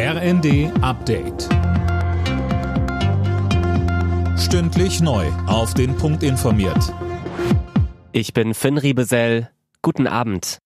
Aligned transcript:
RND 0.00 0.70
Update. 0.80 1.48
Stündlich 4.38 5.00
neu. 5.00 5.26
Auf 5.48 5.74
den 5.74 5.96
Punkt 5.96 6.22
informiert. 6.22 6.94
Ich 8.12 8.32
bin 8.32 8.54
Finn 8.54 8.78
Riebesell. 8.78 9.50
Guten 9.82 10.06
Abend. 10.06 10.58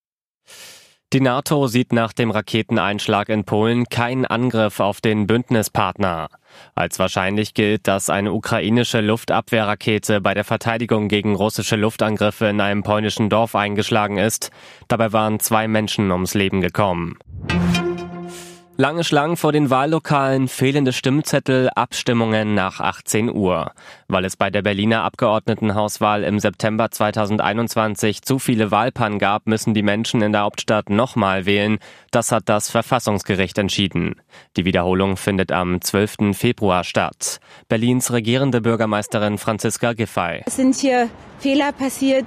Die 1.14 1.22
NATO 1.22 1.66
sieht 1.66 1.94
nach 1.94 2.12
dem 2.12 2.30
Raketeneinschlag 2.30 3.30
in 3.30 3.44
Polen 3.44 3.86
keinen 3.86 4.26
Angriff 4.26 4.80
auf 4.80 5.00
den 5.00 5.26
Bündnispartner. 5.26 6.28
Als 6.74 6.98
wahrscheinlich 6.98 7.54
gilt, 7.54 7.88
dass 7.88 8.10
eine 8.10 8.34
ukrainische 8.34 9.00
Luftabwehrrakete 9.00 10.20
bei 10.20 10.34
der 10.34 10.44
Verteidigung 10.44 11.08
gegen 11.08 11.36
russische 11.36 11.76
Luftangriffe 11.76 12.48
in 12.48 12.60
einem 12.60 12.82
polnischen 12.82 13.30
Dorf 13.30 13.54
eingeschlagen 13.54 14.18
ist. 14.18 14.50
Dabei 14.88 15.14
waren 15.14 15.40
zwei 15.40 15.68
Menschen 15.68 16.10
ums 16.10 16.34
Leben 16.34 16.60
gekommen. 16.60 17.16
Lange 18.82 19.04
Schlangen 19.04 19.36
vor 19.36 19.52
den 19.52 19.70
Wahllokalen, 19.70 20.48
fehlende 20.48 20.92
Stimmzettel, 20.92 21.70
Abstimmungen 21.72 22.56
nach 22.56 22.80
18 22.80 23.32
Uhr. 23.32 23.70
Weil 24.08 24.24
es 24.24 24.36
bei 24.36 24.50
der 24.50 24.62
Berliner 24.62 25.04
Abgeordnetenhauswahl 25.04 26.24
im 26.24 26.40
September 26.40 26.90
2021 26.90 28.22
zu 28.22 28.40
viele 28.40 28.72
Wahlpannen 28.72 29.20
gab, 29.20 29.46
müssen 29.46 29.72
die 29.72 29.84
Menschen 29.84 30.20
in 30.20 30.32
der 30.32 30.40
Hauptstadt 30.40 30.90
nochmal 30.90 31.46
wählen. 31.46 31.78
Das 32.10 32.32
hat 32.32 32.48
das 32.48 32.70
Verfassungsgericht 32.70 33.56
entschieden. 33.56 34.16
Die 34.56 34.64
Wiederholung 34.64 35.16
findet 35.16 35.52
am 35.52 35.80
12. 35.80 36.36
Februar 36.36 36.82
statt. 36.82 37.38
Berlins 37.68 38.10
regierende 38.10 38.60
Bürgermeisterin 38.60 39.38
Franziska 39.38 39.92
Giffey. 39.92 40.42
Es 40.44 40.56
sind 40.56 40.74
hier 40.74 41.08
Fehler 41.38 41.70
passiert, 41.70 42.26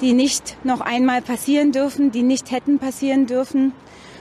die 0.00 0.12
nicht 0.12 0.56
noch 0.62 0.82
einmal 0.82 1.20
passieren 1.20 1.72
dürfen, 1.72 2.12
die 2.12 2.22
nicht 2.22 2.52
hätten 2.52 2.78
passieren 2.78 3.26
dürfen. 3.26 3.72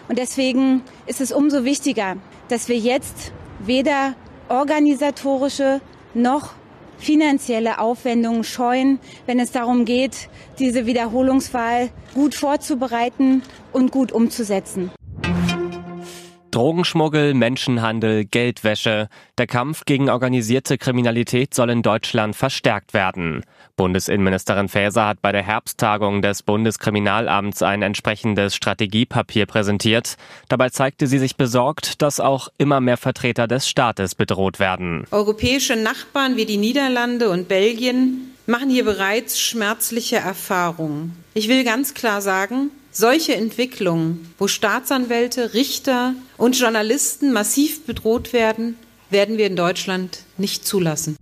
Und 0.07 0.19
deswegen 0.19 0.83
ist 1.07 1.21
es 1.21 1.31
umso 1.31 1.65
wichtiger, 1.65 2.17
dass 2.47 2.67
wir 2.67 2.77
jetzt 2.77 3.31
weder 3.59 4.15
organisatorische 4.49 5.81
noch 6.13 6.53
finanzielle 6.97 7.79
Aufwendungen 7.79 8.43
scheuen, 8.43 8.99
wenn 9.25 9.39
es 9.39 9.51
darum 9.51 9.85
geht, 9.85 10.29
diese 10.59 10.85
Wiederholungswahl 10.85 11.89
gut 12.13 12.35
vorzubereiten 12.35 13.43
und 13.73 13.91
gut 13.91 14.11
umzusetzen. 14.11 14.91
Drogenschmuggel, 16.55 17.33
Menschenhandel, 17.33 18.23
Geldwäsche. 18.23 19.09
Der 19.37 19.45
Kampf 19.45 19.83
gegen 19.83 20.09
organisierte 20.09 20.77
Kriminalität 20.77 21.53
soll 21.53 21.69
in 21.69 21.81
Deutschland 21.81 22.33
verstärkt 22.33 22.93
werden. 22.93 23.43
Bundesinnenministerin 23.75 24.69
Faeser 24.69 25.05
hat 25.05 25.21
bei 25.21 25.33
der 25.33 25.43
Herbsttagung 25.43 26.21
des 26.21 26.43
Bundeskriminalamts 26.43 27.61
ein 27.61 27.81
entsprechendes 27.81 28.55
Strategiepapier 28.55 29.47
präsentiert. 29.47 30.15
Dabei 30.47 30.69
zeigte 30.69 31.07
sie 31.07 31.19
sich 31.19 31.35
besorgt, 31.35 32.01
dass 32.01 32.21
auch 32.21 32.47
immer 32.57 32.79
mehr 32.79 32.95
Vertreter 32.95 33.49
des 33.49 33.67
Staates 33.67 34.15
bedroht 34.15 34.57
werden. 34.57 35.03
Europäische 35.11 35.75
Nachbarn 35.75 36.37
wie 36.37 36.45
die 36.45 36.55
Niederlande 36.55 37.31
und 37.31 37.49
Belgien 37.49 38.31
machen 38.45 38.69
hier 38.69 38.85
bereits 38.85 39.41
schmerzliche 39.41 40.17
Erfahrungen. 40.17 41.17
Ich 41.33 41.49
will 41.49 41.65
ganz 41.65 41.93
klar 41.93 42.21
sagen, 42.21 42.71
solche 42.95 43.35
Entwicklungen, 43.35 44.33
wo 44.37 44.47
Staatsanwälte, 44.47 45.53
Richter 45.53 46.13
und 46.37 46.59
Journalisten 46.59 47.33
massiv 47.33 47.85
bedroht 47.85 48.33
werden, 48.33 48.77
werden 49.09 49.37
wir 49.37 49.47
in 49.47 49.55
Deutschland 49.55 50.23
nicht 50.37 50.65
zulassen. 50.65 51.17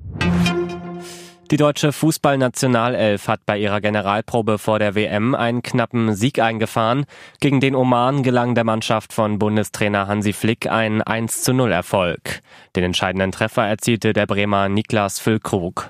Die 1.51 1.57
deutsche 1.57 1.91
Fußballnationalelf 1.91 3.27
hat 3.27 3.41
bei 3.45 3.59
ihrer 3.59 3.81
Generalprobe 3.81 4.57
vor 4.57 4.79
der 4.79 4.95
WM 4.95 5.35
einen 5.35 5.61
knappen 5.61 6.15
Sieg 6.15 6.39
eingefahren. 6.39 7.05
Gegen 7.41 7.59
den 7.59 7.75
Oman 7.75 8.23
gelang 8.23 8.55
der 8.55 8.63
Mannschaft 8.63 9.13
von 9.13 9.37
Bundestrainer 9.37 10.07
Hansi 10.07 10.33
Flick 10.33 10.67
ein 10.67 11.01
1 11.01 11.43
zu 11.43 11.53
0 11.53 11.71
Erfolg. 11.71 12.39
Den 12.75 12.85
entscheidenden 12.85 13.31
Treffer 13.31 13.67
erzielte 13.67 14.13
der 14.13 14.25
Bremer 14.25 14.69
Niklas 14.69 15.19
Füllkrug. 15.19 15.87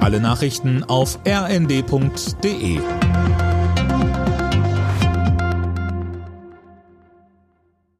Alle 0.00 0.20
Nachrichten 0.20 0.82
auf 0.84 1.18
rnd.de 1.26 2.78